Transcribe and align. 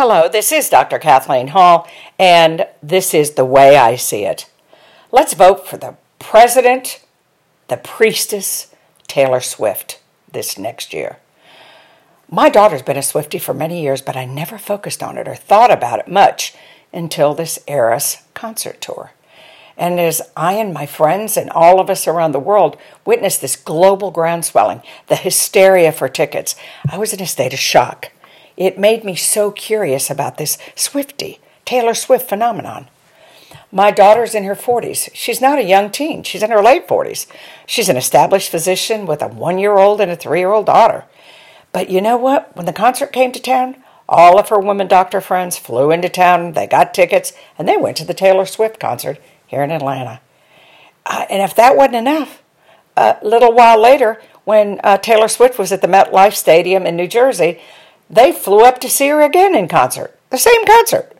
Hello, 0.00 0.28
this 0.28 0.52
is 0.52 0.70
Dr. 0.70 1.00
Kathleen 1.00 1.48
Hall, 1.48 1.88
and 2.20 2.68
this 2.80 3.12
is 3.12 3.32
the 3.32 3.44
way 3.44 3.76
I 3.76 3.96
see 3.96 4.24
it. 4.24 4.48
Let's 5.10 5.34
vote 5.34 5.66
for 5.66 5.76
the 5.76 5.96
president, 6.20 7.04
the 7.66 7.78
priestess, 7.78 8.72
Taylor 9.08 9.40
Swift 9.40 9.98
this 10.30 10.56
next 10.56 10.92
year. 10.92 11.16
My 12.30 12.48
daughter's 12.48 12.82
been 12.82 12.96
a 12.96 13.00
Swiftie 13.00 13.40
for 13.40 13.52
many 13.52 13.82
years, 13.82 14.00
but 14.00 14.16
I 14.16 14.24
never 14.24 14.56
focused 14.56 15.02
on 15.02 15.18
it 15.18 15.26
or 15.26 15.34
thought 15.34 15.72
about 15.72 15.98
it 15.98 16.06
much 16.06 16.54
until 16.92 17.34
this 17.34 17.58
Eras 17.66 18.18
concert 18.34 18.80
tour. 18.80 19.10
And 19.76 19.98
as 19.98 20.22
I 20.36 20.52
and 20.52 20.72
my 20.72 20.86
friends 20.86 21.36
and 21.36 21.50
all 21.50 21.80
of 21.80 21.90
us 21.90 22.06
around 22.06 22.30
the 22.30 22.38
world 22.38 22.76
witnessed 23.04 23.40
this 23.40 23.56
global 23.56 24.12
groundswelling, 24.12 24.80
the 25.08 25.16
hysteria 25.16 25.90
for 25.90 26.08
tickets, 26.08 26.54
I 26.88 26.98
was 26.98 27.12
in 27.12 27.20
a 27.20 27.26
state 27.26 27.52
of 27.52 27.58
shock 27.58 28.12
it 28.58 28.76
made 28.76 29.04
me 29.04 29.14
so 29.14 29.52
curious 29.52 30.10
about 30.10 30.36
this 30.36 30.58
Swiftie, 30.74 31.38
Taylor 31.64 31.94
Swift 31.94 32.28
phenomenon. 32.28 32.88
My 33.70 33.92
daughter's 33.92 34.34
in 34.34 34.44
her 34.44 34.56
40s. 34.56 35.10
She's 35.14 35.40
not 35.40 35.58
a 35.58 35.64
young 35.64 35.90
teen. 35.90 36.24
She's 36.24 36.42
in 36.42 36.50
her 36.50 36.62
late 36.62 36.88
40s. 36.88 37.26
She's 37.66 37.88
an 37.88 37.96
established 37.96 38.50
physician 38.50 39.06
with 39.06 39.22
a 39.22 39.28
one 39.28 39.58
year 39.58 39.78
old 39.78 40.00
and 40.00 40.10
a 40.10 40.16
three 40.16 40.40
year 40.40 40.50
old 40.50 40.66
daughter. 40.66 41.04
But 41.72 41.88
you 41.88 42.00
know 42.00 42.16
what? 42.16 42.54
When 42.56 42.66
the 42.66 42.72
concert 42.72 43.12
came 43.12 43.30
to 43.30 43.40
town, 43.40 43.76
all 44.08 44.40
of 44.40 44.48
her 44.48 44.58
women 44.58 44.88
doctor 44.88 45.20
friends 45.20 45.56
flew 45.56 45.92
into 45.92 46.08
town, 46.08 46.52
they 46.52 46.66
got 46.66 46.94
tickets, 46.94 47.32
and 47.58 47.68
they 47.68 47.76
went 47.76 47.96
to 47.98 48.04
the 48.04 48.14
Taylor 48.14 48.46
Swift 48.46 48.80
concert 48.80 49.20
here 49.46 49.62
in 49.62 49.70
Atlanta. 49.70 50.20
Uh, 51.06 51.26
and 51.30 51.42
if 51.42 51.54
that 51.54 51.76
wasn't 51.76 51.96
enough, 51.96 52.42
a 52.96 53.18
little 53.22 53.52
while 53.52 53.80
later, 53.80 54.20
when 54.44 54.80
uh, 54.82 54.96
Taylor 54.96 55.28
Swift 55.28 55.58
was 55.58 55.70
at 55.70 55.82
the 55.82 55.86
MetLife 55.86 56.34
Stadium 56.34 56.86
in 56.86 56.96
New 56.96 57.06
Jersey, 57.06 57.60
they 58.10 58.32
flew 58.32 58.64
up 58.64 58.78
to 58.80 58.88
see 58.88 59.08
her 59.08 59.22
again 59.22 59.54
in 59.54 59.68
concert, 59.68 60.18
the 60.30 60.38
same 60.38 60.64
concert. 60.66 61.12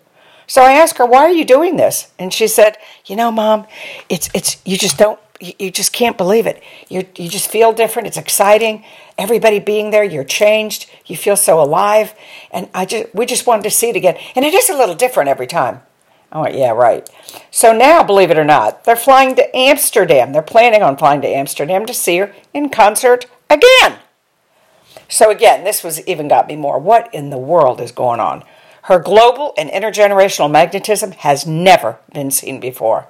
So 0.47 0.63
I 0.63 0.73
asked 0.73 0.97
her, 0.99 1.07
"Why 1.07 1.25
are 1.25 1.31
you 1.31 1.45
doing 1.45 1.77
this?" 1.77 2.09
And 2.19 2.33
she 2.33 2.49
said, 2.49 2.79
"You 3.05 3.17
know, 3.17 3.31
mom, 3.31 3.67
it's 4.09 4.31
it's 4.33 4.57
you 4.65 4.79
just 4.79 4.97
don't 4.97 5.21
you 5.41 5.71
just 5.71 5.93
can't 5.93 6.17
believe 6.17 6.47
it. 6.47 6.63
You 6.89 7.07
you 7.17 7.29
just 7.29 7.51
feel 7.51 7.73
different. 7.73 8.09
It's 8.09 8.17
exciting. 8.17 8.85
Everybody 9.19 9.59
being 9.59 9.91
there, 9.91 10.05
you're 10.05 10.25
changed. 10.25 10.91
You 11.07 11.17
feel 11.17 11.37
so 11.37 11.61
alive. 11.61 12.15
And 12.51 12.69
I 12.75 12.87
just 12.87 13.15
we 13.15 13.27
just 13.27 13.47
wanted 13.47 13.65
to 13.65 13.71
see 13.71 13.91
it 13.91 13.97
again. 13.97 14.17
And 14.35 14.45
it 14.45 14.55
is 14.55 14.71
a 14.71 14.77
little 14.77 14.95
different 14.95 15.29
every 15.29 15.47
time." 15.47 15.83
I 16.33 16.41
went, 16.41 16.55
"Yeah, 16.55 16.71
right." 16.71 17.09
So 17.51 17.73
now, 17.73 18.03
believe 18.03 18.31
it 18.31 18.39
or 18.39 18.45
not, 18.45 18.85
they're 18.85 18.97
flying 18.97 19.35
to 19.37 19.57
Amsterdam. 19.57 20.33
They're 20.33 20.43
planning 20.43 20.83
on 20.83 20.97
flying 20.97 21.21
to 21.21 21.29
Amsterdam 21.29 21.85
to 21.87 21.95
see 21.95 22.19
her 22.19 22.33
in 22.55 22.71
concert 22.71 23.27
again. 23.51 23.99
So 25.09 25.31
again, 25.31 25.65
this 25.65 25.83
was 25.83 26.07
even 26.07 26.29
got 26.29 26.47
me 26.47 26.57
more. 26.57 26.79
What 26.79 27.13
in 27.15 27.31
the 27.31 27.39
world 27.39 27.81
is 27.81 27.93
going 27.93 28.21
on? 28.21 28.45
Her 28.83 28.99
global 28.99 29.55
and 29.59 29.71
intergenerational 29.71 30.51
magnetism 30.51 31.13
has 31.13 31.47
never 31.47 31.99
been 32.13 32.31
seen 32.31 32.61
before. 32.61 33.09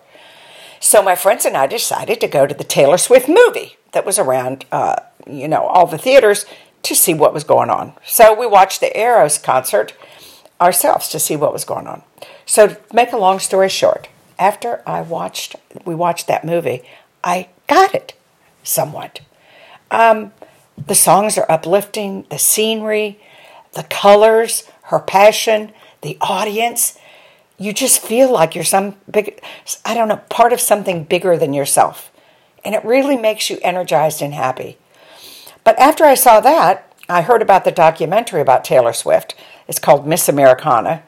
So 0.80 1.02
my 1.02 1.16
friends 1.16 1.44
and 1.44 1.56
I 1.56 1.66
decided 1.66 2.20
to 2.20 2.28
go 2.28 2.46
to 2.46 2.54
the 2.54 2.64
Taylor 2.64 2.98
Swift 2.98 3.28
movie 3.28 3.76
that 3.92 4.06
was 4.06 4.18
around, 4.18 4.64
uh, 4.70 4.96
you 5.26 5.48
know, 5.48 5.64
all 5.64 5.86
the 5.86 5.98
theaters 5.98 6.46
to 6.84 6.94
see 6.94 7.14
what 7.14 7.34
was 7.34 7.44
going 7.44 7.70
on. 7.70 7.92
So 8.04 8.38
we 8.38 8.46
watched 8.46 8.80
the 8.80 8.96
Eras 8.96 9.38
concert 9.38 9.92
ourselves 10.60 11.08
to 11.08 11.18
see 11.18 11.36
what 11.36 11.52
was 11.52 11.64
going 11.64 11.86
on. 11.86 12.02
So 12.46 12.68
to 12.68 12.80
make 12.92 13.12
a 13.12 13.18
long 13.18 13.38
story 13.40 13.68
short, 13.68 14.08
after 14.38 14.82
I 14.86 15.00
watched, 15.00 15.56
we 15.84 15.94
watched 15.94 16.28
that 16.28 16.44
movie, 16.44 16.82
I 17.24 17.48
got 17.66 17.94
it 17.94 18.14
somewhat. 18.62 19.20
Um, 19.90 20.32
the 20.86 20.94
songs 20.94 21.36
are 21.36 21.50
uplifting, 21.50 22.26
the 22.30 22.38
scenery, 22.38 23.20
the 23.72 23.84
colors, 23.84 24.64
her 24.84 24.98
passion, 24.98 25.72
the 26.02 26.16
audience. 26.20 26.98
You 27.58 27.72
just 27.72 28.00
feel 28.00 28.32
like 28.32 28.54
you're 28.54 28.64
some 28.64 28.96
big, 29.10 29.42
I 29.84 29.94
don't 29.94 30.08
know, 30.08 30.20
part 30.28 30.52
of 30.52 30.60
something 30.60 31.04
bigger 31.04 31.36
than 31.36 31.52
yourself. 31.52 32.10
And 32.64 32.74
it 32.74 32.84
really 32.84 33.16
makes 33.16 33.50
you 33.50 33.58
energized 33.62 34.22
and 34.22 34.34
happy. 34.34 34.78
But 35.64 35.78
after 35.78 36.04
I 36.04 36.14
saw 36.14 36.40
that, 36.40 36.92
I 37.08 37.22
heard 37.22 37.42
about 37.42 37.64
the 37.64 37.72
documentary 37.72 38.40
about 38.40 38.64
Taylor 38.64 38.92
Swift. 38.92 39.34
It's 39.66 39.78
called 39.78 40.06
Miss 40.06 40.28
Americana. 40.28 41.02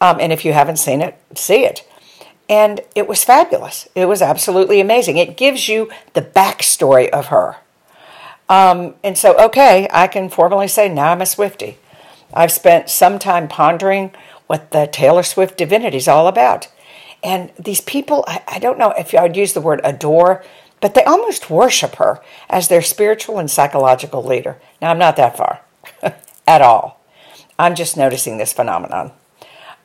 Um, 0.00 0.18
and 0.20 0.32
if 0.32 0.44
you 0.44 0.52
haven't 0.52 0.78
seen 0.78 1.00
it, 1.00 1.20
see 1.34 1.64
it. 1.64 1.86
And 2.48 2.80
it 2.94 3.06
was 3.06 3.22
fabulous. 3.22 3.88
It 3.94 4.06
was 4.06 4.22
absolutely 4.22 4.80
amazing. 4.80 5.18
It 5.18 5.36
gives 5.36 5.68
you 5.68 5.90
the 6.14 6.22
backstory 6.22 7.08
of 7.10 7.26
her. 7.26 7.56
Um, 8.50 8.96
and 9.04 9.16
so, 9.16 9.38
okay, 9.38 9.88
I 9.92 10.08
can 10.08 10.28
formally 10.28 10.66
say 10.66 10.88
now 10.88 11.12
I'm 11.12 11.22
a 11.22 11.24
Swiftie. 11.24 11.76
I've 12.34 12.50
spent 12.50 12.90
some 12.90 13.20
time 13.20 13.46
pondering 13.46 14.10
what 14.48 14.72
the 14.72 14.88
Taylor 14.90 15.22
Swift 15.22 15.56
divinity 15.56 15.96
is 15.96 16.08
all 16.08 16.26
about. 16.26 16.66
And 17.22 17.52
these 17.56 17.80
people, 17.80 18.24
I, 18.26 18.42
I 18.48 18.58
don't 18.58 18.78
know 18.78 18.90
if 18.98 19.14
I'd 19.14 19.36
use 19.36 19.52
the 19.52 19.60
word 19.60 19.80
adore, 19.84 20.44
but 20.80 20.94
they 20.94 21.04
almost 21.04 21.48
worship 21.48 21.96
her 21.96 22.20
as 22.48 22.66
their 22.66 22.82
spiritual 22.82 23.38
and 23.38 23.48
psychological 23.48 24.24
leader. 24.24 24.60
Now, 24.82 24.90
I'm 24.90 24.98
not 24.98 25.14
that 25.16 25.36
far 25.36 25.60
at 26.46 26.60
all. 26.60 27.00
I'm 27.56 27.76
just 27.76 27.96
noticing 27.96 28.38
this 28.38 28.52
phenomenon. 28.52 29.12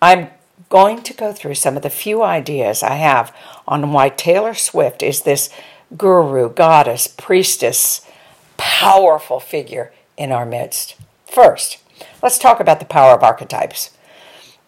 I'm 0.01 0.29
going 0.69 1.03
to 1.03 1.13
go 1.13 1.33
through 1.33 1.55
some 1.55 1.77
of 1.77 1.83
the 1.83 1.89
few 1.91 2.23
ideas 2.23 2.81
I 2.81 2.95
have 2.95 3.35
on 3.67 3.91
why 3.91 4.09
Taylor 4.09 4.55
Swift 4.55 5.03
is 5.03 5.21
this 5.21 5.51
guru, 5.95 6.49
goddess, 6.49 7.07
priestess, 7.07 8.01
powerful 8.57 9.39
figure 9.39 9.91
in 10.17 10.31
our 10.31 10.45
midst. 10.45 10.95
First, 11.25 11.79
let's 12.21 12.37
talk 12.37 12.59
about 12.59 12.79
the 12.79 12.85
power 12.85 13.13
of 13.13 13.23
archetypes. 13.23 13.91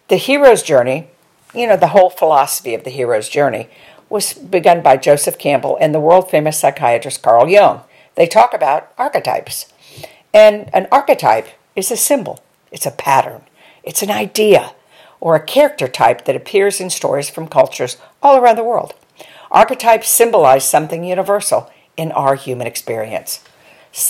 The 0.08 0.16
hero's 0.16 0.62
journey, 0.62 1.08
you 1.54 1.66
know, 1.66 1.76
the 1.76 1.88
whole 1.88 2.10
philosophy 2.10 2.74
of 2.74 2.84
the 2.84 2.90
hero's 2.90 3.28
journey, 3.28 3.68
was 4.08 4.32
begun 4.32 4.82
by 4.82 4.96
Joseph 4.96 5.38
Campbell 5.38 5.76
and 5.80 5.94
the 5.94 6.00
world 6.00 6.30
famous 6.30 6.58
psychiatrist 6.58 7.22
Carl 7.22 7.48
Jung. 7.48 7.82
They 8.14 8.26
talk 8.26 8.54
about 8.54 8.92
archetypes. 8.98 9.72
And 10.32 10.70
an 10.74 10.88
archetype 10.90 11.48
is 11.76 11.90
a 11.90 11.96
symbol, 11.96 12.40
it's 12.72 12.86
a 12.86 12.90
pattern, 12.90 13.42
it's 13.82 14.02
an 14.02 14.10
idea, 14.10 14.74
or 15.20 15.34
a 15.34 15.44
character 15.44 15.88
type 15.88 16.24
that 16.24 16.36
appears 16.36 16.80
in 16.80 16.90
stories 16.90 17.30
from 17.30 17.48
cultures 17.48 17.96
all 18.22 18.36
around 18.36 18.56
the 18.56 18.64
world. 18.64 18.94
Archetypes 19.50 20.08
symbolize 20.08 20.68
something 20.68 21.04
universal 21.04 21.70
in 21.96 22.12
our 22.12 22.34
human 22.34 22.66
experience. 22.66 23.42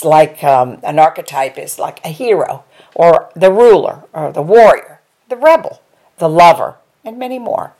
Like 0.03 0.43
um, 0.43 0.79
an 0.83 0.99
archetype 0.99 1.57
is 1.57 1.79
like 1.79 1.99
a 2.05 2.09
hero, 2.09 2.63
or 2.95 3.31
the 3.35 3.51
ruler, 3.51 4.03
or 4.13 4.31
the 4.31 4.41
warrior, 4.41 5.01
the 5.29 5.35
rebel, 5.35 5.81
the 6.17 6.29
lover, 6.29 6.75
and 7.03 7.17
many 7.17 7.39
more. 7.39 7.73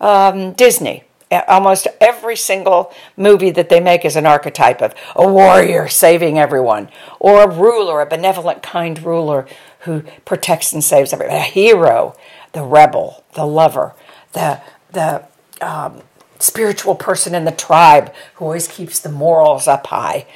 Um, 0.00 0.52
Disney, 0.52 1.04
almost 1.30 1.86
every 2.00 2.36
single 2.36 2.92
movie 3.16 3.50
that 3.50 3.68
they 3.68 3.80
make 3.80 4.04
is 4.04 4.16
an 4.16 4.26
archetype 4.26 4.82
of 4.82 4.94
a 5.14 5.26
warrior 5.26 5.88
saving 5.88 6.38
everyone, 6.38 6.88
or 7.18 7.42
a 7.42 7.48
ruler, 7.48 8.00
a 8.00 8.06
benevolent, 8.06 8.62
kind 8.62 9.02
ruler 9.02 9.46
who 9.80 10.02
protects 10.24 10.72
and 10.72 10.82
saves 10.82 11.12
everyone. 11.12 11.36
A 11.36 11.40
hero, 11.40 12.16
the 12.52 12.62
rebel, 12.62 13.24
the 13.34 13.46
lover, 13.46 13.94
the 14.32 14.60
the 14.90 15.24
um, 15.60 16.02
spiritual 16.38 16.94
person 16.94 17.34
in 17.34 17.44
the 17.44 17.52
tribe 17.52 18.12
who 18.34 18.44
always 18.44 18.68
keeps 18.68 19.00
the 19.00 19.08
morals 19.08 19.66
up 19.66 19.86
high 19.86 20.26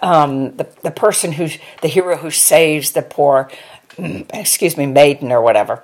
um, 0.00 0.56
the, 0.56 0.68
the 0.82 0.90
person 0.90 1.32
who's 1.32 1.58
the 1.82 1.88
hero 1.88 2.16
who 2.16 2.30
saves 2.30 2.92
the 2.92 3.02
poor, 3.02 3.50
mm, 3.92 4.26
excuse 4.32 4.76
me, 4.76 4.86
maiden 4.86 5.32
or 5.32 5.42
whatever. 5.42 5.82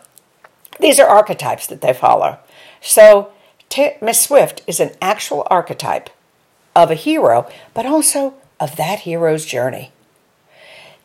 These 0.80 0.98
are 1.00 1.08
archetypes 1.08 1.66
that 1.66 1.80
they 1.80 1.92
follow. 1.92 2.38
So 2.80 3.32
T- 3.68 3.96
Miss 4.00 4.20
Swift 4.20 4.62
is 4.66 4.80
an 4.80 4.92
actual 5.02 5.46
archetype 5.50 6.10
of 6.74 6.90
a 6.90 6.94
hero, 6.94 7.48
but 7.74 7.86
also 7.86 8.34
of 8.60 8.76
that 8.76 9.00
hero's 9.00 9.44
journey. 9.44 9.92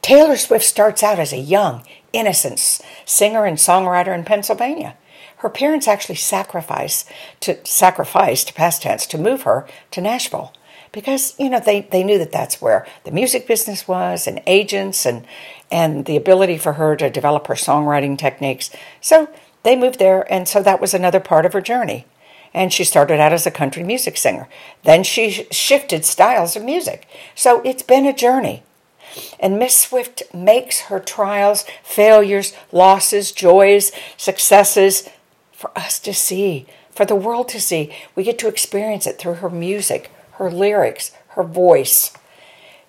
Taylor 0.01 0.37
Swift 0.37 0.65
starts 0.65 1.01
out 1.01 1.19
as 1.19 1.33
a 1.33 1.37
young, 1.37 1.83
innocent 2.11 2.59
singer 3.05 3.45
and 3.45 3.57
songwriter 3.57 4.13
in 4.13 4.23
Pennsylvania. 4.23 4.95
Her 5.37 5.49
parents 5.49 5.87
actually 5.87 6.15
sacrificed 6.15 7.09
to 7.41 7.57
sacrificed 7.65 8.55
past 8.55 8.83
tense 8.83 9.05
to 9.07 9.17
move 9.17 9.43
her 9.43 9.67
to 9.91 10.01
Nashville 10.01 10.53
because 10.93 11.37
you 11.37 11.49
know 11.49 11.59
they, 11.59 11.81
they 11.81 12.03
knew 12.03 12.17
that 12.17 12.31
that's 12.31 12.61
where 12.61 12.87
the 13.03 13.11
music 13.11 13.45
business 13.45 13.85
was 13.85 14.25
and 14.25 14.41
agents 14.47 15.05
and 15.05 15.25
and 15.69 16.05
the 16.05 16.15
ability 16.15 16.57
for 16.57 16.73
her 16.73 16.95
to 16.95 17.09
develop 17.09 17.47
her 17.47 17.55
songwriting 17.55 18.17
techniques. 18.17 18.69
So 19.01 19.27
they 19.63 19.75
moved 19.75 19.99
there 19.99 20.31
and 20.31 20.47
so 20.47 20.63
that 20.63 20.79
was 20.79 20.93
another 20.93 21.19
part 21.19 21.45
of 21.45 21.51
her 21.51 21.61
journey. 21.61 22.05
And 22.53 22.71
she 22.71 22.83
started 22.83 23.19
out 23.19 23.33
as 23.33 23.47
a 23.47 23.51
country 23.51 23.83
music 23.83 24.15
singer. 24.15 24.47
Then 24.83 25.03
she 25.03 25.47
shifted 25.49 26.05
styles 26.05 26.55
of 26.55 26.63
music. 26.63 27.07
So 27.33 27.61
it's 27.63 27.81
been 27.81 28.05
a 28.05 28.13
journey. 28.13 28.61
And 29.39 29.57
Miss 29.57 29.81
Swift 29.81 30.21
makes 30.33 30.81
her 30.81 30.99
trials, 30.99 31.65
failures, 31.83 32.53
losses, 32.71 33.31
joys, 33.31 33.91
successes 34.17 35.09
for 35.51 35.75
us 35.75 35.99
to 35.99 36.13
see, 36.13 36.67
for 36.91 37.05
the 37.05 37.15
world 37.15 37.49
to 37.49 37.59
see. 37.59 37.91
We 38.15 38.23
get 38.23 38.37
to 38.39 38.47
experience 38.47 39.07
it 39.07 39.17
through 39.17 39.35
her 39.35 39.49
music, 39.49 40.11
her 40.33 40.49
lyrics, 40.49 41.11
her 41.29 41.43
voice. 41.43 42.11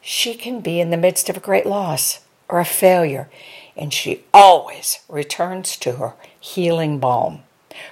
She 0.01 0.35
can 0.35 0.61
be 0.61 0.81
in 0.81 0.91
the 0.91 0.97
midst 0.97 1.29
of 1.29 1.37
a 1.37 1.41
great 1.41 1.67
loss 1.67 2.21
or 2.49 2.61
a 2.61 2.65
failure, 2.65 3.29
and 3.77 3.93
she 3.93 4.25
always 4.33 5.01
returns 5.09 5.77
to 5.79 5.93
her 5.93 6.15
healing 6.39 6.99
balm, 6.99 7.41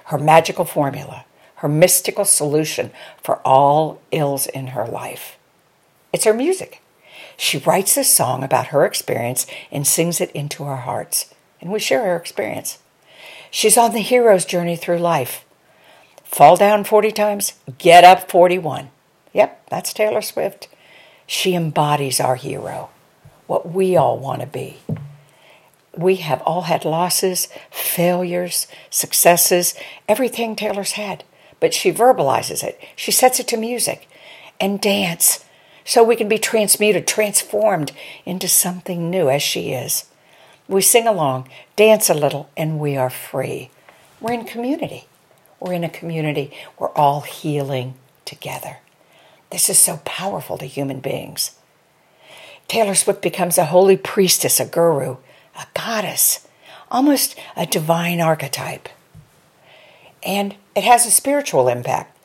her 0.06 0.18
magical 0.18 0.64
formula, 0.64 1.24
her 1.56 1.68
mystical 1.68 2.24
solution 2.24 2.90
for 3.22 3.36
all 3.38 4.00
ills 4.10 4.46
in 4.46 4.68
her 4.68 4.86
life. 4.86 5.38
It's 6.12 6.24
her 6.24 6.34
music. 6.34 6.80
She 7.36 7.58
writes 7.58 7.94
this 7.94 8.12
song 8.12 8.44
about 8.44 8.68
her 8.68 8.84
experience 8.84 9.46
and 9.70 9.86
sings 9.86 10.20
it 10.20 10.30
into 10.32 10.64
our 10.64 10.76
hearts, 10.76 11.34
and 11.60 11.72
we 11.72 11.78
share 11.78 12.04
her 12.04 12.16
experience. 12.16 12.78
She's 13.50 13.78
on 13.78 13.92
the 13.92 14.00
hero's 14.00 14.44
journey 14.44 14.76
through 14.76 14.98
life. 14.98 15.44
Fall 16.24 16.56
down 16.56 16.84
40 16.84 17.10
times, 17.12 17.54
get 17.78 18.04
up 18.04 18.30
41. 18.30 18.90
Yep, 19.32 19.68
that's 19.70 19.92
Taylor 19.92 20.22
Swift. 20.22 20.68
She 21.26 21.54
embodies 21.54 22.20
our 22.20 22.36
hero, 22.36 22.90
what 23.46 23.72
we 23.72 23.96
all 23.96 24.18
want 24.18 24.40
to 24.40 24.46
be. 24.46 24.78
We 25.96 26.16
have 26.16 26.42
all 26.42 26.62
had 26.62 26.84
losses, 26.84 27.48
failures, 27.70 28.66
successes, 28.90 29.74
everything 30.08 30.56
Taylor's 30.56 30.92
had. 30.92 31.24
But 31.60 31.74
she 31.74 31.92
verbalizes 31.92 32.64
it, 32.64 32.80
she 32.96 33.12
sets 33.12 33.38
it 33.38 33.46
to 33.48 33.56
music 33.56 34.08
and 34.60 34.80
dance 34.80 35.44
so 35.84 36.02
we 36.02 36.16
can 36.16 36.28
be 36.28 36.38
transmuted, 36.38 37.06
transformed 37.06 37.92
into 38.24 38.48
something 38.48 39.10
new 39.10 39.28
as 39.28 39.42
she 39.42 39.72
is. 39.72 40.06
We 40.68 40.80
sing 40.80 41.06
along, 41.06 41.48
dance 41.76 42.08
a 42.08 42.14
little, 42.14 42.48
and 42.56 42.78
we 42.78 42.96
are 42.96 43.10
free. 43.10 43.70
We're 44.20 44.32
in 44.32 44.44
community. 44.44 45.06
We're 45.60 45.74
in 45.74 45.84
a 45.84 45.88
community. 45.88 46.52
We're 46.78 46.90
all 46.90 47.22
healing 47.22 47.94
together. 48.24 48.78
This 49.52 49.68
is 49.68 49.78
so 49.78 50.00
powerful 50.06 50.56
to 50.56 50.64
human 50.64 51.00
beings. 51.00 51.56
Taylor 52.68 52.94
Swift 52.94 53.20
becomes 53.20 53.58
a 53.58 53.66
holy 53.66 53.98
priestess, 53.98 54.58
a 54.58 54.64
guru, 54.64 55.18
a 55.54 55.66
goddess, 55.74 56.48
almost 56.90 57.38
a 57.54 57.66
divine 57.66 58.18
archetype. 58.18 58.88
And 60.22 60.54
it 60.74 60.84
has 60.84 61.04
a 61.04 61.10
spiritual 61.10 61.68
impact. 61.68 62.16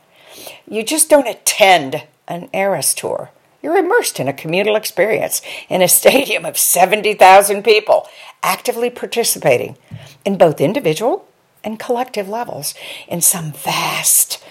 You 0.66 0.84
just 0.84 1.10
don't 1.10 1.28
attend 1.28 2.06
an 2.30 2.48
Eras 2.54 2.94
tour. 2.94 3.32
You're 3.62 3.76
immersed 3.76 4.22
in 4.22 4.30
a 4.30 4.34
communal 4.34 4.78
experience 4.78 5.42
in 5.68 5.82
a 5.82 5.90
stadium 5.90 6.46
of 6.46 6.58
70,000 6.58 7.62
people, 7.62 8.08
actively 8.42 8.90
participating 8.90 9.78
in 10.24 10.38
both 10.38 10.62
individual 10.62 11.28
and 11.62 11.78
collective 11.78 12.30
levels 12.30 12.74
in 13.10 13.20
some 13.20 13.52
vast, 13.52 14.42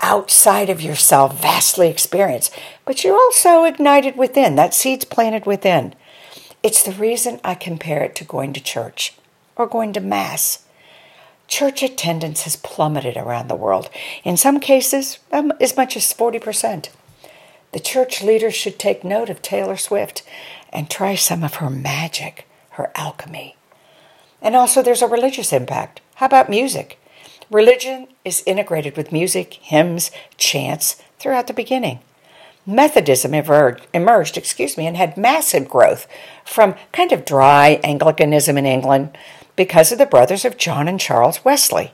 outside 0.00 0.70
of 0.70 0.82
yourself, 0.82 1.40
vastly 1.40 1.88
experience. 1.88 2.50
But 2.84 3.04
you're 3.04 3.16
also 3.16 3.64
ignited 3.64 4.16
within, 4.16 4.56
that 4.56 4.74
seed's 4.74 5.04
planted 5.04 5.46
within. 5.46 5.94
It's 6.62 6.82
the 6.82 6.92
reason 6.92 7.40
I 7.44 7.54
compare 7.54 8.02
it 8.02 8.14
to 8.16 8.24
going 8.24 8.52
to 8.52 8.60
church 8.60 9.14
or 9.56 9.66
going 9.66 9.92
to 9.94 10.00
Mass. 10.00 10.64
Church 11.46 11.82
attendance 11.82 12.42
has 12.42 12.56
plummeted 12.56 13.16
around 13.16 13.48
the 13.48 13.56
world, 13.56 13.88
in 14.22 14.36
some 14.36 14.60
cases, 14.60 15.18
um, 15.32 15.52
as 15.60 15.76
much 15.76 15.96
as 15.96 16.12
40%. 16.12 16.90
The 17.72 17.80
church 17.80 18.22
leaders 18.22 18.54
should 18.54 18.78
take 18.78 19.04
note 19.04 19.30
of 19.30 19.42
Taylor 19.42 19.76
Swift 19.76 20.22
and 20.72 20.90
try 20.90 21.14
some 21.14 21.42
of 21.42 21.54
her 21.54 21.70
magic, 21.70 22.46
her 22.70 22.90
alchemy. 22.94 23.56
And 24.40 24.54
also, 24.54 24.82
there's 24.82 25.02
a 25.02 25.08
religious 25.08 25.52
impact. 25.52 26.00
How 26.16 26.26
about 26.26 26.50
music? 26.50 26.98
Religion 27.50 28.08
is 28.26 28.42
integrated 28.44 28.96
with 28.96 29.10
music, 29.10 29.54
hymns, 29.54 30.10
chants 30.36 31.02
throughout 31.18 31.46
the 31.46 31.54
beginning. 31.54 32.00
Methodism 32.66 33.32
emerged, 33.32 34.36
excuse 34.36 34.76
me, 34.76 34.86
and 34.86 34.98
had 34.98 35.16
massive 35.16 35.66
growth 35.66 36.06
from 36.44 36.74
kind 36.92 37.10
of 37.10 37.24
dry 37.24 37.80
Anglicanism 37.82 38.58
in 38.58 38.66
England 38.66 39.16
because 39.56 39.90
of 39.90 39.96
the 39.96 40.04
brothers 40.04 40.44
of 40.44 40.58
John 40.58 40.88
and 40.88 41.00
Charles 41.00 41.42
Wesley. 41.42 41.92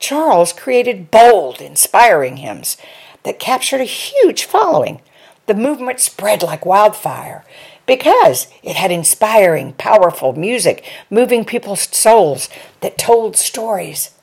Charles 0.00 0.54
created 0.54 1.10
bold, 1.10 1.60
inspiring 1.60 2.38
hymns 2.38 2.78
that 3.24 3.38
captured 3.38 3.82
a 3.82 3.84
huge 3.84 4.44
following. 4.44 5.02
The 5.46 5.54
movement 5.54 6.00
spread 6.00 6.42
like 6.42 6.64
wildfire 6.64 7.44
because 7.84 8.46
it 8.62 8.76
had 8.76 8.90
inspiring, 8.90 9.74
powerful 9.74 10.32
music, 10.32 10.82
moving 11.10 11.44
people's 11.44 11.94
souls 11.94 12.48
that 12.80 12.96
told 12.96 13.36
stories. 13.36 14.14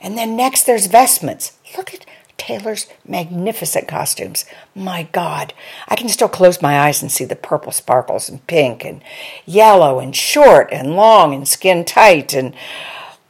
And 0.00 0.16
then 0.16 0.36
next 0.36 0.64
there's 0.64 0.86
vestments. 0.86 1.52
Look 1.76 1.94
at 1.94 2.06
Taylor's 2.36 2.86
magnificent 3.06 3.86
costumes. 3.86 4.46
My 4.74 5.08
God, 5.12 5.52
I 5.88 5.94
can 5.94 6.08
still 6.08 6.28
close 6.28 6.62
my 6.62 6.80
eyes 6.80 7.02
and 7.02 7.12
see 7.12 7.26
the 7.26 7.36
purple 7.36 7.70
sparkles 7.70 8.28
and 8.30 8.46
pink 8.46 8.84
and 8.84 9.02
yellow 9.44 10.00
and 10.00 10.16
short 10.16 10.68
and 10.72 10.96
long 10.96 11.34
and 11.34 11.46
skin 11.46 11.84
tight 11.84 12.32
and 12.32 12.54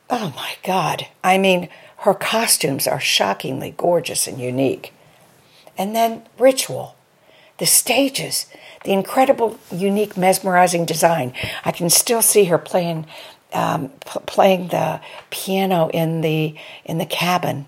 oh 0.08 0.32
my 0.36 0.54
God. 0.62 1.08
I 1.24 1.38
mean, 1.38 1.68
her 1.98 2.14
costumes 2.14 2.86
are 2.86 3.00
shockingly 3.00 3.74
gorgeous 3.76 4.26
and 4.26 4.40
unique. 4.40 4.94
And 5.76 5.94
then 5.94 6.22
ritual, 6.38 6.94
the 7.58 7.66
stages, 7.66 8.46
the 8.84 8.92
incredible, 8.92 9.58
unique, 9.70 10.16
mesmerizing 10.16 10.86
design. 10.86 11.34
I 11.64 11.72
can 11.72 11.90
still 11.90 12.22
see 12.22 12.44
her 12.44 12.58
playing 12.58 13.06
um, 13.52 13.88
p- 13.88 14.20
playing 14.26 14.68
the 14.68 15.00
piano 15.30 15.88
in 15.90 16.20
the 16.20 16.54
in 16.84 16.98
the 16.98 17.06
cabin 17.06 17.66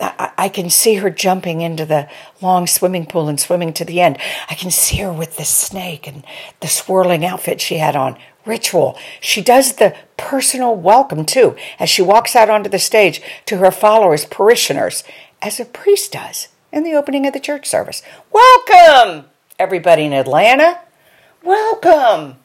I, 0.00 0.30
I 0.38 0.48
can 0.48 0.70
see 0.70 0.96
her 0.96 1.10
jumping 1.10 1.60
into 1.60 1.84
the 1.84 2.08
long 2.40 2.66
swimming 2.66 3.06
pool 3.06 3.28
and 3.28 3.38
swimming 3.38 3.72
to 3.74 3.84
the 3.84 4.00
end. 4.00 4.18
I 4.48 4.54
can 4.54 4.70
see 4.70 4.98
her 4.98 5.12
with 5.12 5.36
the 5.36 5.44
snake 5.44 6.06
and 6.06 6.24
the 6.60 6.68
swirling 6.68 7.24
outfit 7.24 7.60
she 7.60 7.78
had 7.78 7.96
on. 7.96 8.16
Ritual. 8.44 8.98
She 9.20 9.42
does 9.42 9.74
the 9.74 9.94
personal 10.16 10.74
welcome 10.74 11.26
too, 11.26 11.54
as 11.78 11.90
she 11.90 12.00
walks 12.00 12.34
out 12.34 12.48
onto 12.48 12.70
the 12.70 12.78
stage 12.78 13.20
to 13.46 13.58
her 13.58 13.70
followers, 13.70 14.24
parishioners, 14.24 15.04
as 15.42 15.60
a 15.60 15.66
priest 15.66 16.12
does 16.12 16.48
in 16.72 16.82
the 16.82 16.94
opening 16.94 17.26
of 17.26 17.34
the 17.34 17.40
church 17.40 17.66
service. 17.68 18.02
Welcome, 18.32 19.26
everybody 19.58 20.04
in 20.04 20.14
Atlanta. 20.14 20.80
Welcome. 21.42 22.36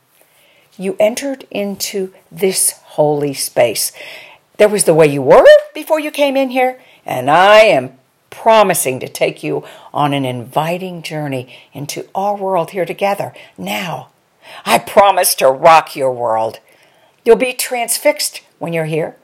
You 0.78 0.96
entered 1.00 1.46
into 1.52 2.14
this 2.32 2.72
holy 2.84 3.34
space. 3.34 3.92
There 4.58 4.70
was 4.70 4.86
the 4.86 4.94
way 4.94 5.08
you 5.08 5.22
were 5.22 5.46
before 5.74 6.00
you 6.00 6.10
came 6.10 6.36
in 6.36 6.50
here, 6.50 6.82
and 7.06 7.30
I 7.30 7.60
am 7.60 7.98
promising 8.30 9.00
to 9.00 9.08
take 9.08 9.44
you 9.44 9.64
on 9.94 10.14
an 10.14 10.26
inviting 10.26 11.04
journey 11.04 11.56
into 11.74 12.08
our 12.16 12.36
world 12.36 12.72
here 12.72 12.86
together 12.86 13.34
now. 13.58 14.10
I 14.66 14.80
promise 14.80 15.36
to 15.36 15.50
rock 15.50 15.96
your 15.96 16.12
world. 16.12 16.60
You'll 17.24 17.36
be 17.36 17.54
transfixed 17.54 18.42
when 18.58 18.74
you're 18.74 18.86
here, 18.86 19.16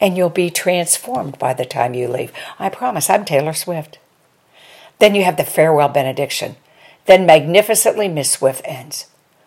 and 0.00 0.16
you'll 0.16 0.30
be 0.30 0.50
transformed 0.50 1.38
by 1.38 1.52
the 1.52 1.66
time 1.66 1.94
you 1.94 2.08
leave. 2.08 2.32
I 2.58 2.70
promise. 2.70 3.10
I'm 3.10 3.24
Taylor 3.24 3.52
Swift. 3.52 3.98
Then 4.98 5.14
you 5.14 5.24
have 5.24 5.36
the 5.36 5.44
farewell 5.44 5.90
benediction. 5.90 6.56
Then 7.06 7.26
magnificently, 7.26 8.08
Miss 8.08 8.30
Swift 8.30 8.62
ends 8.64 9.06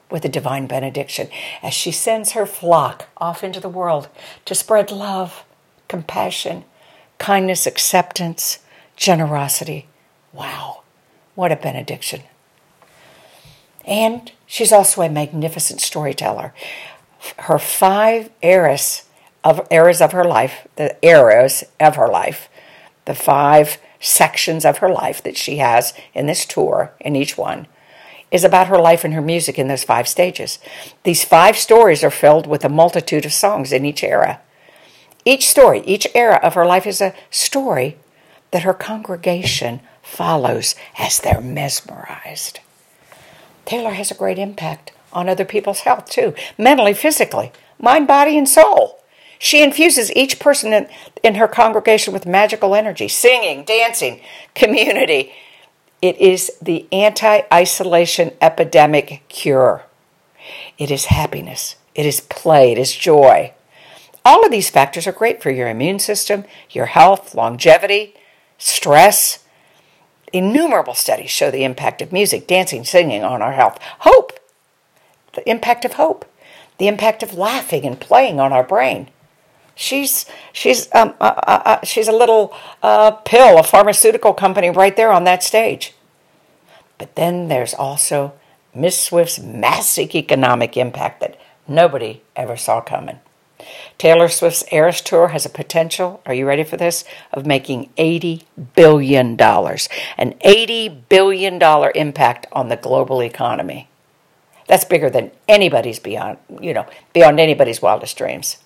with 0.10 0.26
a 0.26 0.30
divine 0.30 0.68
benediction 0.68 1.30
as 1.62 1.74
she 1.74 1.92
sends 1.92 2.32
her 2.32 2.46
flock 2.46 3.08
off 3.18 3.44
into 3.44 3.60
the 3.60 3.70
world 3.70 4.08
to 4.46 4.56
spread 4.56 4.92
love, 4.92 5.44
compassion, 5.88 6.64
kindness, 7.18 7.66
acceptance, 7.66 8.60
generosity. 8.96 9.88
Wow, 10.34 10.84
what 11.36 11.52
a 11.52 11.56
benediction. 11.56 12.22
And 13.86 14.32
she's 14.46 14.72
also 14.72 15.02
a 15.02 15.10
magnificent 15.10 15.82
storyteller. 15.82 16.54
Her 17.40 17.58
five 17.58 18.30
eras 18.42 19.04
of 19.44 19.66
eras 19.72 20.02
of 20.02 20.12
her 20.12 20.26
life, 20.26 20.68
the 20.76 20.98
eras 21.06 21.64
of 21.80 21.96
her 21.96 22.08
life, 22.08 22.50
the 23.06 23.16
five 23.16 23.78
sections 24.00 24.66
of 24.66 24.80
her 24.80 24.90
life 24.90 25.24
that 25.24 25.38
she 25.38 25.58
has 25.58 25.94
in 26.14 26.28
this 26.28 26.46
tour, 26.46 26.94
in 27.00 27.16
each 27.16 27.38
one, 27.38 27.68
is 28.32 28.44
about 28.44 28.68
her 28.68 28.80
life 28.80 29.04
and 29.04 29.14
her 29.14 29.22
music 29.22 29.58
in 29.58 29.68
those 29.68 29.84
five 29.84 30.08
stages. 30.08 30.60
These 31.04 31.24
five 31.24 31.58
stories 31.58 32.04
are 32.04 32.12
filled 32.12 32.48
with 32.48 32.66
a 32.66 32.70
multitude 32.70 33.26
of 33.26 33.34
songs 33.34 33.72
in 33.72 33.86
each 33.86 34.04
era. 34.04 34.42
Each 35.24 35.48
story, 35.48 35.82
each 35.86 36.08
era 36.14 36.40
of 36.44 36.54
her 36.54 36.66
life 36.66 36.86
is 36.86 37.02
a 37.02 37.14
story 37.30 37.98
that 38.52 38.64
her 38.64 38.74
congregation 38.74 39.82
follows 40.02 40.76
as 40.98 41.20
they're 41.20 41.42
mesmerized. 41.42 42.60
Taylor 43.66 43.92
has 43.92 44.12
a 44.12 44.16
great 44.16 44.40
impact 44.40 44.92
on 45.12 45.28
other 45.28 45.46
people's 45.46 45.82
health 45.82 46.10
too, 46.10 46.34
mentally, 46.58 46.94
physically, 46.94 47.52
mind, 47.80 48.08
body, 48.08 48.38
and 48.38 48.48
soul. 48.48 49.02
She 49.40 49.62
infuses 49.62 50.12
each 50.16 50.40
person 50.40 50.74
in, 50.74 50.88
in 51.24 51.36
her 51.36 51.48
congregation 51.48 52.14
with 52.14 52.26
magical 52.26 52.74
energy, 52.74 53.08
singing, 53.08 53.66
dancing, 53.66 54.22
community. 54.56 55.34
It 56.02 56.18
is 56.18 56.52
the 56.62 56.86
anti 56.92 57.42
isolation 57.52 58.32
epidemic 58.42 59.24
cure. 59.30 59.84
It 60.78 60.92
is 60.92 61.06
happiness, 61.06 61.76
it 61.96 62.06
is 62.06 62.22
play, 62.22 62.72
it 62.72 62.78
is 62.78 62.94
joy. 62.94 63.54
All 64.24 64.46
of 64.46 64.52
these 64.52 64.70
factors 64.70 65.08
are 65.08 65.12
great 65.14 65.42
for 65.42 65.50
your 65.52 65.70
immune 65.70 66.00
system, 66.00 66.44
your 66.70 66.88
health, 66.88 67.34
longevity, 67.34 68.14
stress. 68.58 69.44
Innumerable 70.34 70.94
studies 70.94 71.30
show 71.32 71.50
the 71.50 71.64
impact 71.64 72.02
of 72.02 72.12
music, 72.12 72.48
dancing, 72.48 72.84
singing 72.84 73.24
on 73.24 73.42
our 73.42 73.54
health. 73.54 73.80
Hope, 74.00 74.34
the 75.34 75.50
impact 75.50 75.86
of 75.86 75.94
hope. 75.94 76.26
the 76.78 76.88
impact 76.88 77.24
of 77.24 77.34
laughing 77.34 77.86
and 77.86 78.00
playing 78.00 78.40
on 78.40 78.54
our 78.54 78.64
brain. 78.64 79.10
She's 79.80 80.26
she's 80.52 80.94
um, 80.96 81.14
uh, 81.22 81.34
uh, 81.46 81.62
uh, 81.66 81.86
she's 81.86 82.08
a 82.08 82.12
little 82.12 82.52
uh, 82.82 83.12
pill, 83.12 83.60
a 83.60 83.64
pharmaceutical 83.64 84.34
company 84.34 84.72
right 84.72 84.96
there 84.96 85.12
on 85.12 85.24
that 85.26 85.44
stage. 85.44 85.94
But 86.98 87.14
then 87.16 87.48
there's 87.48 87.76
also 87.76 88.34
Miss 88.74 89.00
Swift's 89.00 89.38
massive 89.38 90.16
economic 90.16 90.78
impact 90.78 91.20
that 91.22 91.40
nobody 91.68 92.24
ever 92.36 92.58
saw 92.58 92.82
coming. 92.82 93.20
Taylor 94.00 94.30
Swift's 94.30 94.64
Eras 94.72 95.00
Tour 95.02 95.28
has 95.30 95.46
a 95.46 95.50
potential, 95.50 96.22
are 96.26 96.34
you 96.34 96.48
ready 96.48 96.64
for 96.64 96.78
this, 96.78 97.04
of 97.32 97.46
making 97.46 97.92
$80 97.98 98.44
billion. 98.76 99.40
An 99.40 100.34
$80 100.34 101.02
billion 101.10 101.62
impact 101.96 102.48
on 102.52 102.70
the 102.70 102.78
global 102.78 103.22
economy. 103.22 103.90
That's 104.68 104.86
bigger 104.86 105.10
than 105.10 105.32
anybody's 105.48 106.00
beyond, 106.00 106.38
you 106.62 106.74
know, 106.74 106.86
beyond 107.14 107.40
anybody's 107.40 107.82
wildest 107.82 108.18
dreams. 108.18 108.58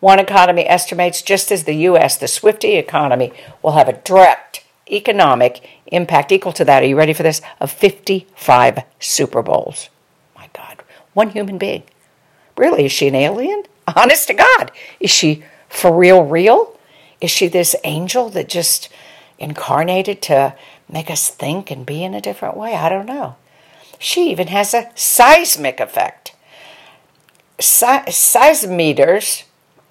One 0.00 0.18
economy 0.18 0.68
estimates 0.68 1.22
just 1.22 1.50
as 1.50 1.64
the 1.64 1.74
U.S., 1.74 2.16
the 2.16 2.26
Swiftie 2.26 2.78
economy 2.78 3.32
will 3.62 3.72
have 3.72 3.88
a 3.88 3.94
direct 3.94 4.64
economic 4.90 5.68
impact 5.86 6.32
equal 6.32 6.52
to 6.52 6.64
that, 6.64 6.82
are 6.82 6.86
you 6.86 6.96
ready 6.96 7.12
for 7.12 7.22
this, 7.22 7.40
of 7.60 7.70
55 7.70 8.84
Super 9.00 9.42
Bowls. 9.42 9.88
My 10.36 10.48
God, 10.52 10.82
one 11.14 11.30
human 11.30 11.58
being. 11.58 11.84
Really, 12.56 12.86
is 12.86 12.92
she 12.92 13.08
an 13.08 13.14
alien? 13.14 13.64
Honest 13.96 14.28
to 14.28 14.34
God, 14.34 14.72
is 15.00 15.10
she 15.10 15.44
for 15.68 15.96
real, 15.96 16.24
real? 16.24 16.78
Is 17.20 17.30
she 17.30 17.48
this 17.48 17.74
angel 17.84 18.28
that 18.30 18.48
just 18.48 18.88
incarnated 19.38 20.22
to 20.22 20.54
make 20.88 21.10
us 21.10 21.28
think 21.28 21.70
and 21.70 21.86
be 21.86 22.04
in 22.04 22.14
a 22.14 22.20
different 22.20 22.56
way? 22.56 22.74
I 22.74 22.88
don't 22.88 23.06
know. 23.06 23.36
She 23.98 24.30
even 24.30 24.48
has 24.48 24.74
a 24.74 24.90
seismic 24.94 25.80
effect. 25.80 26.34
Se- 27.58 28.04
seismometers, 28.08 29.44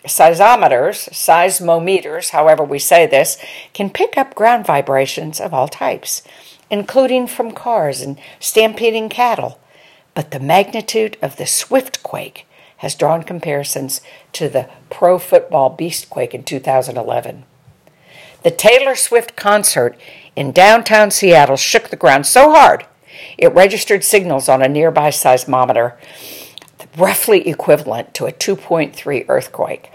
seismometers, 0.06 1.10
seismometers, 1.12 2.30
however 2.30 2.64
we 2.64 2.80
say 2.80 3.06
this, 3.06 3.38
can 3.74 3.90
pick 3.90 4.18
up 4.18 4.36
ground 4.36 4.66
vibrations 4.66 5.40
of 5.40 5.54
all 5.54 5.68
types, 5.68 6.24
including 6.70 7.28
from 7.28 7.52
cars 7.52 8.02
and 8.02 8.20
stampeding 8.40 9.10
cattle. 9.10 9.60
But 10.14 10.32
the 10.32 10.40
magnitude 10.40 11.18
of 11.22 11.36
the 11.36 11.46
swift 11.46 12.04
quake 12.04 12.48
has 12.78 12.96
drawn 12.96 13.24
comparisons 13.24 14.02
to 14.34 14.50
the 14.50 14.70
pro 14.90 15.20
football 15.20 15.70
beastquake 15.70 16.34
in 16.34 16.44
2011. 16.44 17.44
The 18.44 18.52
Taylor 18.52 18.96
Swift 18.96 19.36
concert 19.36 19.98
in 20.36 20.52
downtown 20.52 21.10
Seattle 21.10 21.58
shook 21.58 21.90
the 21.90 21.96
ground 21.96 22.26
so 22.26 22.52
hard 22.52 22.86
it 23.38 23.54
registered 23.54 24.04
signals 24.04 24.50
on 24.50 24.62
a 24.62 24.70
nearby 24.70 25.10
seismometer, 25.10 25.94
roughly 26.98 27.48
equivalent 27.48 28.14
to 28.16 28.26
a 28.26 28.32
2.3 28.32 29.26
earthquake. 29.28 29.92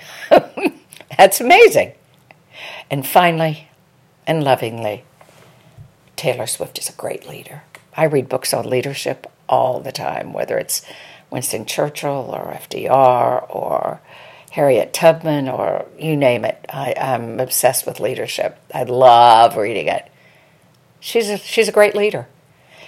That's 1.17 1.41
amazing. 1.41 1.93
And 2.91 3.07
finally, 3.07 3.69
and 4.27 4.43
lovingly, 4.45 5.05
Taylor 6.17 6.47
Swift 6.47 6.79
is 6.79 6.89
a 6.89 6.93
great 6.93 7.29
leader. 7.29 7.63
I 7.97 8.05
read 8.05 8.29
books 8.29 8.53
on 8.53 8.69
leadership 8.69 9.27
all 9.49 9.81
the 9.81 9.93
time, 9.93 10.33
whether 10.33 10.59
it's 10.59 10.85
Winston 11.31 11.65
Churchill 11.67 12.31
or 12.33 12.53
FDR 12.53 13.47
or 13.49 14.01
Harriet 14.53 14.93
Tubman 14.93 15.49
or 15.49 15.87
you 15.99 16.17
name 16.17 16.45
it. 16.45 16.65
I, 16.69 16.95
am 16.97 17.41
obsessed 17.41 17.87
with 17.87 18.01
leadership. 18.01 18.59
I 18.75 18.83
love 18.83 19.57
reading 19.57 19.87
it. 19.87 20.11
She's 20.99 21.29
a, 21.29 21.39
she's 21.39 21.69
a 21.69 21.73
great 21.73 21.95
leader. 21.95 22.29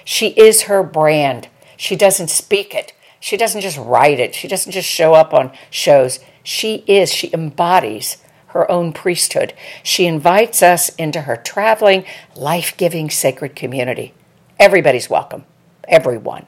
She 0.04 0.28
is 0.28 0.62
her 0.62 0.82
brand. 0.82 1.49
She 1.76 1.97
doesn't 1.97 2.28
speak 2.28 2.75
it. 2.75 2.92
She 3.23 3.37
doesn't 3.37 3.61
just 3.61 3.79
write 3.79 4.19
it. 4.19 4.35
She 4.35 4.49
doesn't 4.49 4.73
just 4.73 4.88
show 4.88 5.14
up 5.14 5.33
on 5.33 5.52
shows. 5.71 6.19
She 6.43 6.83
is, 6.88 7.12
she 7.12 7.33
embodies 7.33 8.17
her 8.49 8.69
own 8.69 8.93
priesthood. 8.93 9.55
She 9.85 10.07
invites 10.07 10.61
us 10.61 10.88
into 10.97 11.21
her 11.21 11.37
traveling, 11.37 12.05
life 12.35 12.76
giving, 12.76 13.11
sacred 13.11 13.55
community. 13.55 14.12
Everybody's 14.59 15.09
welcome. 15.09 15.45
Everyone. 15.87 16.47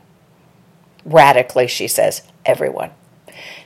Radically, 1.04 1.69
she 1.69 1.87
says, 1.87 2.23
everyone. 2.45 2.90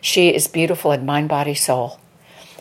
She 0.02 0.28
is 0.34 0.46
beautiful 0.46 0.92
in 0.92 1.06
mind, 1.06 1.30
body, 1.30 1.54
soul. 1.54 1.98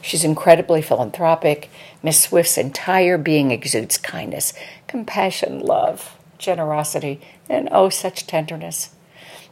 She's 0.01 0.23
incredibly 0.23 0.81
philanthropic. 0.81 1.69
Miss 2.01 2.21
Swift's 2.21 2.57
entire 2.57 3.17
being 3.17 3.51
exudes 3.51 3.97
kindness, 3.97 4.53
compassion, 4.87 5.59
love 5.59 6.17
generosity, 6.37 7.19
and 7.49 7.67
oh, 7.69 7.89
such 7.89 8.27
tenderness. 8.27 8.91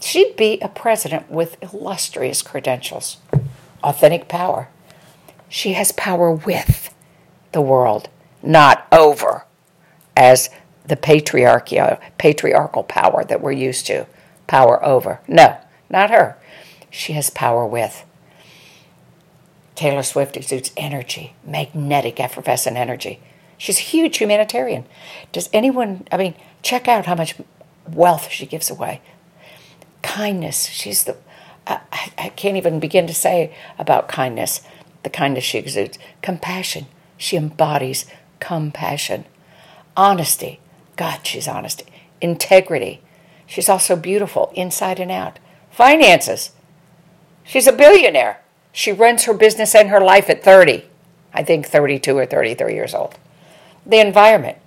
She'd 0.05 0.35
be 0.35 0.59
a 0.61 0.67
president 0.67 1.31
with 1.31 1.57
illustrious 1.63 2.43
credentials, 2.43 3.17
authentic 3.83 4.27
power. 4.27 4.69
She 5.49 5.73
has 5.73 5.91
power 5.93 6.31
with 6.31 6.93
the 7.53 7.61
world, 7.61 8.07
not 8.43 8.87
over, 8.91 9.45
as 10.15 10.51
the 10.85 10.95
patriarchy, 10.95 11.99
patriarchal 12.19 12.83
power 12.83 13.23
that 13.23 13.41
we're 13.41 13.51
used 13.53 13.87
to. 13.87 14.05
Power 14.45 14.85
over. 14.85 15.21
No, 15.27 15.57
not 15.89 16.11
her. 16.11 16.37
She 16.91 17.13
has 17.13 17.31
power 17.31 17.65
with. 17.65 18.05
Taylor 19.73 20.03
Swift 20.03 20.37
exudes 20.37 20.71
energy, 20.77 21.33
magnetic, 21.43 22.19
effervescent 22.19 22.77
energy. 22.77 23.21
She's 23.57 23.79
a 23.79 23.81
huge 23.81 24.19
humanitarian. 24.19 24.85
Does 25.31 25.49
anyone, 25.51 26.07
I 26.11 26.17
mean, 26.17 26.35
check 26.61 26.87
out 26.87 27.07
how 27.07 27.15
much 27.15 27.33
wealth 27.91 28.29
she 28.29 28.45
gives 28.45 28.69
away. 28.69 29.01
Kindness, 30.05 30.67
she's 30.67 31.03
the, 31.03 31.17
I, 31.67 31.79
I 32.17 32.29
can't 32.29 32.57
even 32.57 32.79
begin 32.79 33.07
to 33.07 33.13
say 33.13 33.55
about 33.77 34.07
kindness, 34.07 34.61
the 35.03 35.09
kindness 35.09 35.43
she 35.43 35.57
exudes. 35.57 35.97
Compassion, 36.21 36.85
she 37.17 37.35
embodies 37.35 38.05
compassion. 38.39 39.25
Honesty, 39.97 40.59
God, 40.95 41.25
she's 41.25 41.47
honest. 41.47 41.83
Integrity, 42.21 43.01
she's 43.45 43.67
also 43.69 43.95
beautiful 43.95 44.51
inside 44.55 44.99
and 44.99 45.11
out. 45.11 45.39
Finances, 45.71 46.51
she's 47.43 47.67
a 47.67 47.73
billionaire. 47.73 48.41
She 48.71 48.91
runs 48.91 49.23
her 49.23 49.33
business 49.33 49.73
and 49.73 49.89
her 49.89 50.01
life 50.01 50.29
at 50.29 50.43
30. 50.43 50.85
I 51.33 51.43
think 51.43 51.65
32 51.65 52.17
or 52.17 52.25
33 52.25 52.73
years 52.73 52.93
old 52.93 53.17
the 53.85 53.99
environment. 53.99 54.57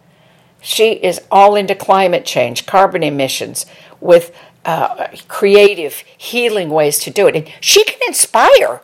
She 0.60 0.92
is 0.92 1.20
all 1.30 1.54
into 1.54 1.74
climate 1.74 2.24
change, 2.24 2.66
carbon 2.66 3.02
emissions, 3.02 3.66
with 4.00 4.34
uh, 4.68 5.08
creative, 5.28 6.04
healing 6.18 6.68
ways 6.68 6.98
to 6.98 7.10
do 7.10 7.26
it. 7.26 7.34
And 7.34 7.50
she 7.58 7.82
can 7.84 7.98
inspire 8.06 8.82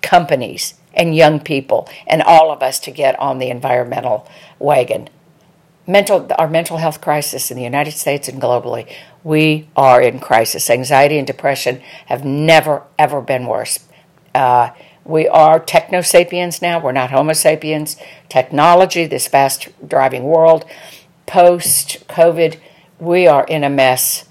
companies 0.00 0.74
and 0.94 1.14
young 1.14 1.40
people 1.40 1.86
and 2.06 2.22
all 2.22 2.50
of 2.50 2.62
us 2.62 2.80
to 2.80 2.90
get 2.90 3.20
on 3.20 3.38
the 3.38 3.50
environmental 3.50 4.26
wagon. 4.58 5.10
Mental, 5.86 6.26
our 6.38 6.48
mental 6.48 6.78
health 6.78 7.02
crisis 7.02 7.50
in 7.50 7.58
the 7.58 7.62
United 7.62 7.92
States 7.92 8.28
and 8.28 8.40
globally, 8.40 8.90
we 9.22 9.68
are 9.76 10.00
in 10.00 10.20
crisis. 10.20 10.70
Anxiety 10.70 11.18
and 11.18 11.26
depression 11.26 11.82
have 12.06 12.24
never, 12.24 12.84
ever 12.98 13.20
been 13.20 13.46
worse. 13.46 13.80
Uh, 14.34 14.70
we 15.04 15.28
are 15.28 15.60
techno 15.60 16.00
sapiens 16.00 16.62
now. 16.62 16.80
We're 16.80 16.92
not 16.92 17.10
Homo 17.10 17.34
sapiens. 17.34 17.98
Technology, 18.30 19.04
this 19.04 19.28
fast 19.28 19.68
driving 19.86 20.24
world, 20.24 20.64
post 21.26 22.08
COVID, 22.08 22.58
we 22.98 23.26
are 23.26 23.44
in 23.44 23.64
a 23.64 23.68
mess. 23.68 24.25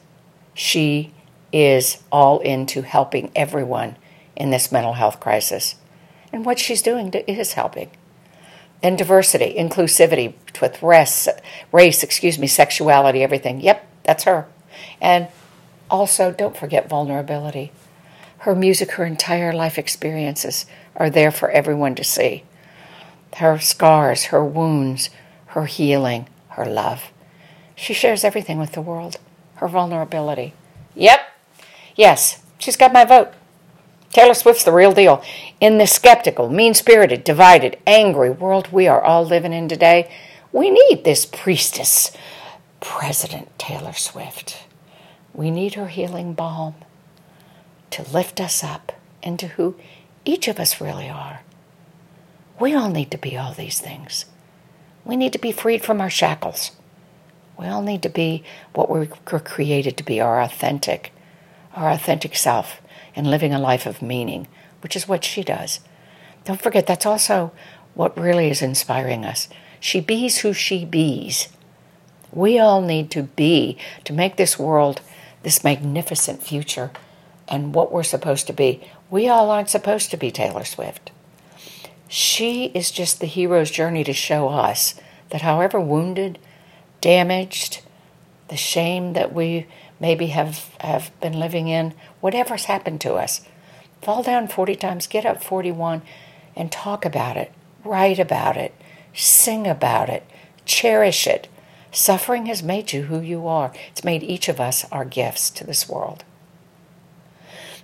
She 0.55 1.13
is 1.53 2.01
all 2.11 2.39
into 2.39 2.81
helping 2.81 3.31
everyone 3.35 3.97
in 4.35 4.49
this 4.49 4.71
mental 4.71 4.93
health 4.93 5.19
crisis. 5.19 5.75
And 6.33 6.45
what 6.45 6.57
she's 6.57 6.81
doing 6.81 7.13
is 7.13 7.53
helping. 7.53 7.91
And 8.81 8.97
diversity, 8.97 9.55
inclusivity 9.57 10.33
with 10.59 10.81
race, 10.81 11.27
race, 11.71 12.03
excuse 12.03 12.39
me, 12.39 12.47
sexuality, 12.47 13.21
everything. 13.21 13.61
Yep, 13.61 13.87
that's 14.03 14.23
her. 14.23 14.47
And 14.99 15.27
also, 15.89 16.31
don't 16.31 16.57
forget 16.57 16.89
vulnerability. 16.89 17.71
Her 18.39 18.55
music, 18.55 18.91
her 18.91 19.05
entire 19.05 19.53
life 19.53 19.77
experiences 19.77 20.65
are 20.95 21.09
there 21.09 21.31
for 21.31 21.49
everyone 21.51 21.95
to 21.95 22.03
see. 22.03 22.43
Her 23.37 23.59
scars, 23.59 24.25
her 24.25 24.43
wounds, 24.43 25.09
her 25.47 25.65
healing, 25.65 26.27
her 26.49 26.65
love. 26.65 27.11
She 27.75 27.93
shares 27.93 28.23
everything 28.23 28.57
with 28.57 28.71
the 28.71 28.81
world, 28.81 29.17
her 29.55 29.67
vulnerability. 29.67 30.53
Yep, 30.95 31.19
yes, 31.95 32.43
she's 32.57 32.77
got 32.77 32.93
my 32.93 33.05
vote. 33.05 33.33
Taylor 34.11 34.33
Swift's 34.33 34.63
the 34.63 34.71
real 34.71 34.93
deal. 34.93 35.21
In 35.59 35.77
the 35.77 35.87
skeptical, 35.87 36.49
mean 36.49 36.73
spirited, 36.73 37.23
divided, 37.23 37.77
angry 37.85 38.29
world 38.29 38.71
we 38.71 38.87
are 38.87 39.01
all 39.01 39.25
living 39.25 39.51
in 39.51 39.67
today, 39.67 40.09
we 40.53 40.69
need 40.69 41.03
this 41.03 41.25
priestess, 41.25 42.15
President 42.79 43.49
Taylor 43.59 43.91
Swift. 43.91 44.63
We 45.33 45.51
need 45.51 45.73
her 45.73 45.87
healing 45.87 46.33
balm 46.33 46.75
to 47.91 48.09
lift 48.09 48.39
us 48.39 48.63
up 48.63 48.93
into 49.21 49.49
who 49.49 49.75
each 50.23 50.47
of 50.47 50.59
us 50.59 50.79
really 50.79 51.09
are. 51.09 51.41
We 52.57 52.73
all 52.73 52.89
need 52.89 53.11
to 53.11 53.17
be 53.17 53.35
all 53.35 53.53
these 53.53 53.81
things. 53.81 54.25
We 55.03 55.17
need 55.17 55.33
to 55.33 55.39
be 55.39 55.51
freed 55.51 55.83
from 55.83 55.99
our 55.99 56.09
shackles. 56.09 56.71
We 57.57 57.67
all 57.67 57.81
need 57.81 58.03
to 58.03 58.09
be 58.09 58.43
what 58.73 58.89
we 58.89 59.09
were 59.31 59.39
created 59.39 59.97
to 59.97 60.03
be 60.03 60.19
our 60.19 60.41
authentic, 60.41 61.13
our 61.75 61.89
authentic 61.89 62.35
self. 62.35 62.81
and 63.15 63.27
living 63.31 63.53
a 63.53 63.59
life 63.59 63.85
of 63.85 64.01
meaning, 64.01 64.45
which 64.81 64.95
is 64.95 65.07
what 65.07 65.23
she 65.23 65.41
does. 65.41 65.79
Don't 66.43 66.61
forget, 66.61 66.85
that's 66.85 67.05
also 67.05 67.51
what 67.93 68.17
really 68.19 68.49
is 68.49 68.61
inspiring 68.61 69.23
us. 69.23 69.47
She 69.79 70.01
bees 70.01 70.39
who 70.39 70.53
she 70.53 70.83
bees. 70.83 71.47
We 72.31 72.59
all 72.59 72.81
need 72.81 73.09
to 73.11 73.23
be 73.23 73.77
to 74.03 74.13
make 74.13 74.35
this 74.35 74.59
world 74.59 75.01
this 75.43 75.63
magnificent 75.63 76.43
future 76.43 76.91
and 77.47 77.73
what 77.73 77.91
we're 77.91 78.03
supposed 78.03 78.47
to 78.47 78.53
be. 78.53 78.81
We 79.09 79.29
all 79.29 79.49
aren't 79.49 79.69
supposed 79.69 80.11
to 80.11 80.17
be 80.17 80.31
Taylor 80.31 80.65
Swift. 80.65 81.11
She 82.07 82.65
is 82.73 82.91
just 82.91 83.19
the 83.19 83.27
hero's 83.27 83.71
journey 83.71 84.03
to 84.03 84.13
show 84.13 84.49
us 84.49 84.95
that 85.29 85.41
however 85.41 85.79
wounded, 85.79 86.37
damaged, 87.05 87.81
the 88.47 88.57
shame 88.57 89.13
that 89.13 89.31
we 89.31 89.67
maybe 89.99 90.25
have, 90.27 90.75
have 90.79 91.11
been 91.21 91.39
living 91.39 91.67
in, 91.67 91.93
whatever's 92.19 92.65
happened 92.65 92.99
to 92.99 93.13
us, 93.13 93.41
fall 94.01 94.23
down 94.23 94.47
40 94.47 94.73
times, 94.73 95.05
get 95.05 95.23
up 95.23 95.43
41, 95.43 96.01
and 96.55 96.71
talk 96.71 97.05
about 97.05 97.37
it, 97.37 97.51
write 97.83 98.17
about 98.17 98.57
it, 98.57 98.73
sing 99.13 99.67
about 99.67 100.09
it, 100.09 100.23
cherish 100.65 101.27
it. 101.27 101.47
Suffering 101.91 102.47
has 102.47 102.63
made 102.63 102.91
you 102.91 103.03
who 103.03 103.19
you 103.21 103.47
are. 103.47 103.71
It's 103.91 104.03
made 104.03 104.23
each 104.23 104.49
of 104.49 104.59
us 104.59 104.83
our 104.91 105.05
gifts 105.05 105.51
to 105.51 105.63
this 105.63 105.87
world. 105.87 106.23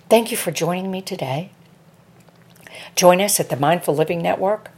Thank 0.08 0.32
you 0.32 0.36
for 0.36 0.50
joining 0.50 0.90
me 0.90 1.00
today. 1.00 1.52
Join 2.96 3.20
us 3.20 3.38
at 3.38 3.50
the 3.50 3.56
Mindful 3.56 3.94
Living 3.94 4.20
Network. 4.20 4.72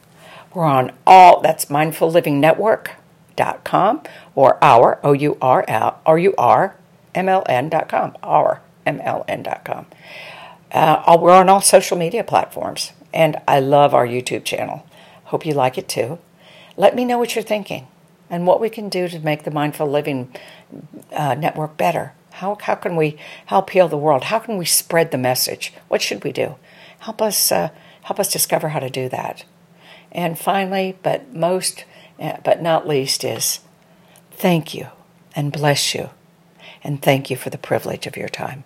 We're 0.52 0.66
on 0.66 0.92
all, 1.06 1.40
that's 1.40 1.64
mindfullivingnetwork.com 1.64 3.00
or 4.34 4.62
our, 4.62 4.98
O 5.02 5.12
U 5.12 5.36
R 5.40 5.64
L, 5.68 6.00
R 6.04 6.18
U 6.18 6.34
R 6.36 6.76
M 7.14 7.28
L 7.28 7.44
N.com, 7.48 8.16
our 8.22 8.60
m 8.86 9.00
l 9.00 9.24
n 9.28 9.44
MLN.com. 9.44 9.86
Uh, 10.72 11.18
we're 11.20 11.32
on 11.32 11.48
all 11.48 11.60
social 11.60 11.96
media 11.96 12.24
platforms, 12.24 12.92
and 13.12 13.36
I 13.46 13.60
love 13.60 13.94
our 13.94 14.06
YouTube 14.06 14.44
channel. 14.44 14.84
Hope 15.24 15.46
you 15.46 15.54
like 15.54 15.78
it 15.78 15.88
too. 15.88 16.18
Let 16.76 16.96
me 16.96 17.04
know 17.04 17.18
what 17.18 17.34
you're 17.34 17.44
thinking 17.44 17.86
and 18.28 18.46
what 18.46 18.60
we 18.60 18.68
can 18.68 18.88
do 18.88 19.08
to 19.08 19.20
make 19.20 19.44
the 19.44 19.50
Mindful 19.50 19.86
Living 19.86 20.34
uh, 21.12 21.34
Network 21.34 21.76
better. 21.76 22.14
How, 22.32 22.58
how 22.60 22.74
can 22.74 22.96
we 22.96 23.16
help 23.46 23.70
heal 23.70 23.86
the 23.86 23.96
world? 23.96 24.24
How 24.24 24.40
can 24.40 24.56
we 24.56 24.64
spread 24.64 25.12
the 25.12 25.18
message? 25.18 25.72
What 25.86 26.02
should 26.02 26.24
we 26.24 26.32
do? 26.32 26.56
Help 26.98 27.22
us 27.22 27.52
uh, 27.52 27.68
help 28.02 28.18
us 28.18 28.32
discover 28.32 28.70
how 28.70 28.80
to 28.80 28.90
do 28.90 29.08
that. 29.08 29.44
And 30.10 30.38
finally, 30.38 30.98
but 31.02 31.32
most 31.32 31.84
uh, 32.18 32.38
but 32.42 32.60
not 32.60 32.88
least 32.88 33.22
is 33.22 33.60
thank 34.36 34.74
you 34.74 34.88
and 35.34 35.52
bless 35.52 35.94
you 35.94 36.10
and 36.82 37.00
thank 37.00 37.30
you 37.30 37.36
for 37.36 37.50
the 37.50 37.58
privilege 37.58 38.06
of 38.06 38.16
your 38.16 38.28
time. 38.28 38.64